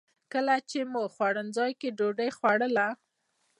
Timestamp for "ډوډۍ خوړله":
1.97-2.87